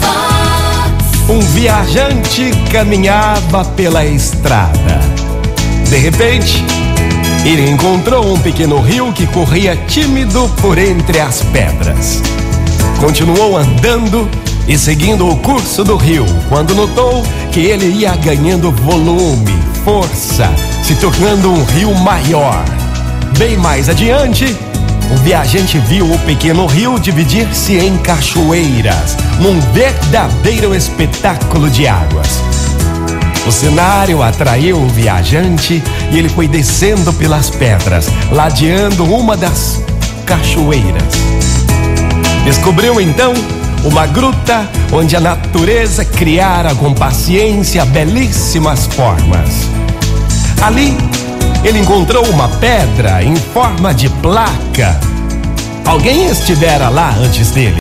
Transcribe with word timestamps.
Vox. 0.00 1.30
Um 1.30 1.40
viajante 1.40 2.50
caminhava 2.70 3.64
pela 3.64 4.04
estrada. 4.04 5.00
De 5.88 5.96
repente, 5.96 6.64
ele 7.44 7.70
encontrou 7.70 8.32
um 8.32 8.38
pequeno 8.38 8.80
rio 8.80 9.12
que 9.12 9.26
corria 9.26 9.76
tímido 9.88 10.48
por 10.60 10.78
entre 10.78 11.20
as 11.20 11.42
pedras. 11.42 12.22
Continuou 13.00 13.56
andando 13.56 14.28
e 14.68 14.78
seguindo 14.78 15.28
o 15.28 15.36
curso 15.38 15.82
do 15.82 15.96
rio, 15.96 16.24
quando 16.48 16.74
notou 16.74 17.22
que 17.50 17.60
ele 17.60 17.86
ia 17.86 18.14
ganhando 18.16 18.70
volume, 18.70 19.52
força, 19.84 20.48
se 20.82 20.94
tornando 20.96 21.50
um 21.50 21.64
rio 21.64 21.94
maior. 21.96 22.64
Bem 23.36 23.56
mais 23.56 23.88
adiante, 23.88 24.56
o 25.12 25.16
viajante 25.16 25.78
viu 25.78 26.10
o 26.10 26.18
pequeno 26.20 26.64
rio 26.64 26.98
dividir-se 26.98 27.76
em 27.76 27.98
cachoeiras, 27.98 29.16
num 29.38 29.60
verdadeiro 29.72 30.74
espetáculo 30.74 31.68
de 31.68 31.86
águas. 31.86 32.42
O 33.46 33.52
cenário 33.52 34.22
atraiu 34.22 34.78
o 34.78 34.88
viajante 34.88 35.82
e 36.10 36.18
ele 36.18 36.30
foi 36.30 36.48
descendo 36.48 37.12
pelas 37.12 37.50
pedras, 37.50 38.08
ladeando 38.30 39.04
uma 39.04 39.36
das 39.36 39.82
cachoeiras. 40.24 41.02
Descobriu 42.44 42.98
então 42.98 43.34
uma 43.84 44.06
gruta 44.06 44.66
onde 44.92 45.14
a 45.14 45.20
natureza 45.20 46.04
criara 46.06 46.74
com 46.74 46.94
paciência 46.94 47.84
belíssimas 47.84 48.86
formas. 48.86 49.68
Ali, 50.62 50.96
ele 51.64 51.78
encontrou 51.78 52.26
uma 52.26 52.48
pedra 52.48 53.22
em 53.22 53.36
forma 53.36 53.94
de 53.94 54.08
placa. 54.08 54.98
Alguém 55.84 56.26
estivera 56.26 56.88
lá 56.88 57.14
antes 57.18 57.50
dele. 57.52 57.78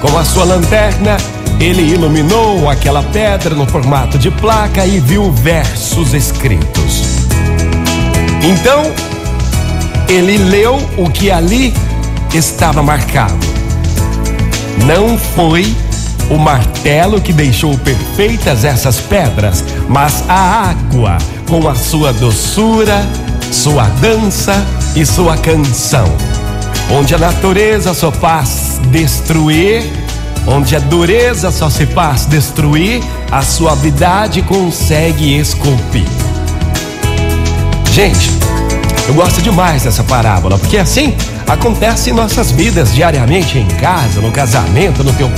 Com 0.00 0.18
a 0.18 0.24
sua 0.24 0.44
lanterna, 0.44 1.16
ele 1.58 1.82
iluminou 1.82 2.68
aquela 2.68 3.02
pedra 3.02 3.54
no 3.54 3.66
formato 3.66 4.18
de 4.18 4.30
placa 4.30 4.86
e 4.86 5.00
viu 5.00 5.32
versos 5.32 6.12
escritos. 6.12 7.26
Então, 8.42 8.82
ele 10.08 10.36
leu 10.36 10.76
o 10.98 11.08
que 11.08 11.30
ali 11.30 11.72
estava 12.34 12.82
marcado. 12.82 13.46
Não 14.84 15.16
foi 15.16 15.74
o 16.30 16.38
martelo 16.38 17.20
que 17.20 17.32
deixou 17.32 17.76
perfeitas 17.78 18.64
essas 18.64 19.00
pedras, 19.00 19.64
mas 19.88 20.24
a 20.28 20.70
água 20.70 21.18
com 21.48 21.68
a 21.68 21.74
sua 21.74 22.12
doçura, 22.12 23.06
sua 23.52 23.84
dança 24.00 24.64
e 24.96 25.04
sua 25.04 25.36
canção. 25.36 26.06
Onde 26.90 27.14
a 27.14 27.18
natureza 27.18 27.94
só 27.94 28.10
faz 28.10 28.80
destruir, 28.90 29.82
onde 30.46 30.76
a 30.76 30.78
dureza 30.78 31.50
só 31.50 31.70
se 31.70 31.86
faz 31.86 32.26
destruir, 32.26 33.02
a 33.30 33.42
suavidade 33.42 34.42
consegue 34.42 35.38
esculpir. 35.38 36.06
Gente, 37.92 38.30
eu 39.08 39.14
gosto 39.14 39.40
demais 39.40 39.84
dessa 39.84 40.02
parábola, 40.02 40.58
porque 40.58 40.78
assim 40.78 41.14
acontece 41.46 42.10
em 42.10 42.12
nossas 42.12 42.50
vidas 42.50 42.94
diariamente, 42.94 43.58
em 43.58 43.66
casa, 43.66 44.20
no 44.20 44.30
casamento, 44.30 45.04
no 45.04 45.12
teu, 45.12 45.30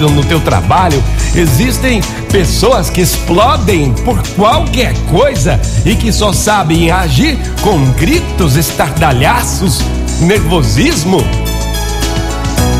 no, 0.00 0.10
no 0.10 0.24
teu 0.24 0.40
trabalho. 0.40 1.02
Existem 1.34 2.00
pessoas 2.30 2.90
que 2.90 3.00
explodem 3.00 3.92
por 4.04 4.20
qualquer 4.36 4.94
coisa 5.10 5.60
e 5.84 5.94
que 5.94 6.12
só 6.12 6.32
sabem 6.32 6.90
agir 6.90 7.38
com 7.62 7.84
gritos, 7.92 8.56
estardalhaços, 8.56 9.80
nervosismo. 10.20 11.22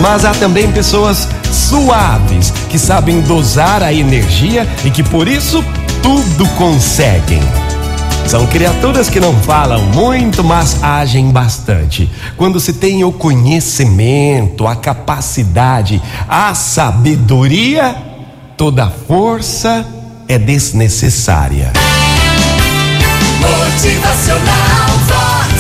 Mas 0.00 0.24
há 0.24 0.32
também 0.32 0.70
pessoas 0.72 1.28
suaves 1.52 2.52
que 2.70 2.78
sabem 2.78 3.20
dosar 3.20 3.82
a 3.82 3.92
energia 3.92 4.66
e 4.84 4.90
que 4.90 5.02
por 5.02 5.28
isso 5.28 5.64
tudo 6.02 6.46
conseguem. 6.56 7.42
São 8.26 8.46
criaturas 8.46 9.08
que 9.08 9.18
não 9.18 9.34
falam 9.42 9.82
muito, 9.86 10.44
mas 10.44 10.82
agem 10.82 11.30
bastante. 11.30 12.08
Quando 12.36 12.60
se 12.60 12.74
tem 12.74 13.02
o 13.02 13.10
conhecimento, 13.10 14.66
a 14.66 14.76
capacidade, 14.76 16.00
a 16.28 16.54
sabedoria, 16.54 17.96
toda 18.56 18.88
força 18.88 19.84
é 20.28 20.38
desnecessária. 20.38 21.72
Motivacional 23.40 24.90
Vox. 25.08 25.50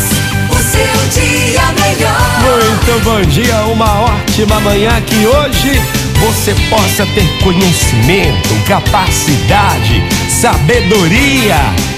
O 0.50 0.62
seu 0.62 1.22
dia 1.22 1.62
melhor. 1.72 2.40
Muito 2.40 3.04
bom 3.04 3.22
dia, 3.22 3.56
uma 3.72 4.00
ótima 4.02 4.60
manhã 4.60 5.00
que 5.02 5.26
hoje 5.26 5.80
você 6.20 6.54
possa 6.68 7.06
ter 7.06 7.26
conhecimento, 7.42 8.54
capacidade, 8.66 10.02
sabedoria. 10.40 11.54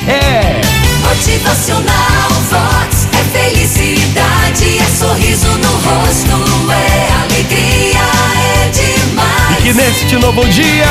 É. 0.09 0.61
Motivacional 1.07 2.29
Vox. 2.51 3.07
É 3.13 3.39
felicidade, 3.39 4.79
é 4.81 4.85
sorriso 4.99 5.47
no 5.47 5.71
rosto, 5.71 6.73
é 6.73 7.23
alegria, 7.23 8.01
é 8.35 8.69
demais. 8.69 9.61
E 9.61 9.63
que 9.63 9.73
neste 9.73 10.17
novo 10.17 10.45
dia 10.49 10.89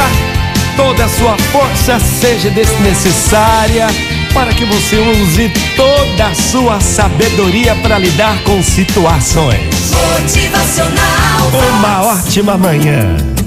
toda 0.78 1.04
a 1.04 1.10
sua 1.10 1.38
força 1.52 2.00
seja 2.00 2.50
desnecessária 2.50 3.88
para 4.34 4.54
que 4.54 4.64
você 4.64 4.96
use 4.96 5.52
toda 5.76 6.28
a 6.28 6.34
sua 6.34 6.80
sabedoria 6.80 7.76
para 7.76 8.00
lidar 8.00 8.42
com 8.44 8.64
situações. 8.64 9.92
Motivacional 9.92 11.50
Vox. 11.52 11.68
Uma 11.68 12.02
ótima 12.04 12.58
manhã. 12.58 13.41